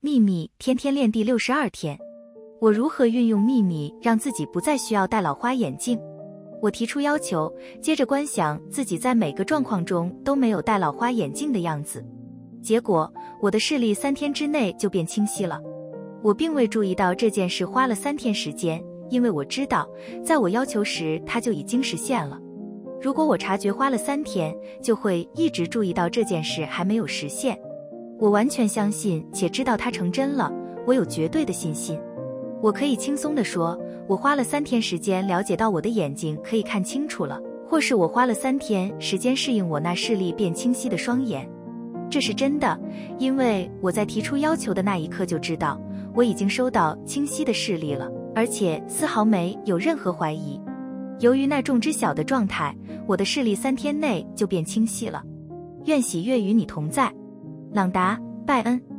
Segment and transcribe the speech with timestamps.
[0.00, 1.98] 秘密天天练第六十二天，
[2.60, 5.98] 我如何运用秘密让自己不再需要戴老花眼镜？
[6.62, 12.06] 我提出要求，接着观想自己在每个状况中都没有戴老花眼镜的样子。
[12.62, 15.60] 结果，我的视力三天之内就变清晰了。
[16.22, 18.80] 我并未注意到这件事花了三天时间，
[19.10, 19.84] 因为我知道，
[20.24, 22.38] 在我要求时它就已经实现了。
[23.02, 27.60] 如果我察觉花了三天，就会一直注意到这件事还没有实现。
[28.18, 30.52] 我完全相信且知道它成真了，
[30.86, 31.98] 我有绝对的信心。
[32.60, 41.48] 我可以轻松地说，我花了三天时间了解到我的眼睛可以看清楚了，或是我花了三天时间适应我那视力变清晰的双眼。
[42.10, 42.76] 这是真的，
[43.18, 45.80] 因为我在提出要求的那一刻就知道
[46.14, 50.60] 我已经收到清晰的视力了，而且丝毫没有任何怀疑。
[51.20, 52.74] 由于那众之小的状态，
[53.06, 55.22] 我的视力三天内就变清晰了。
[55.84, 57.12] 愿喜悦与你同在。
[57.72, 58.97] 朗达·拜恩。